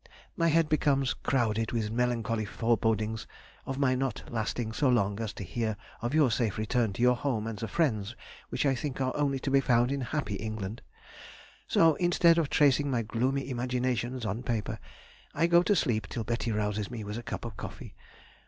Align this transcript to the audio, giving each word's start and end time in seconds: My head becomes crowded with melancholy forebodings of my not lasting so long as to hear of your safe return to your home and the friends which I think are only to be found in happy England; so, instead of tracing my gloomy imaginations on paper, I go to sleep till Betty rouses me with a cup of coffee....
My 0.35 0.47
head 0.47 0.67
becomes 0.67 1.13
crowded 1.13 1.71
with 1.71 1.91
melancholy 1.91 2.43
forebodings 2.45 3.27
of 3.67 3.77
my 3.77 3.93
not 3.93 4.23
lasting 4.31 4.73
so 4.73 4.89
long 4.89 5.19
as 5.19 5.31
to 5.33 5.43
hear 5.43 5.77
of 6.01 6.15
your 6.15 6.31
safe 6.31 6.57
return 6.57 6.91
to 6.93 7.03
your 7.03 7.15
home 7.15 7.45
and 7.45 7.59
the 7.59 7.67
friends 7.67 8.15
which 8.49 8.65
I 8.65 8.73
think 8.73 8.99
are 8.99 9.15
only 9.15 9.37
to 9.37 9.51
be 9.51 9.61
found 9.61 9.91
in 9.91 10.01
happy 10.01 10.37
England; 10.37 10.81
so, 11.67 11.93
instead 11.97 12.39
of 12.39 12.49
tracing 12.49 12.89
my 12.89 13.03
gloomy 13.03 13.47
imaginations 13.47 14.25
on 14.25 14.41
paper, 14.41 14.79
I 15.35 15.45
go 15.45 15.61
to 15.61 15.75
sleep 15.75 16.07
till 16.07 16.23
Betty 16.23 16.51
rouses 16.51 16.89
me 16.89 17.03
with 17.03 17.19
a 17.19 17.21
cup 17.21 17.45
of 17.45 17.55
coffee.... 17.55 17.93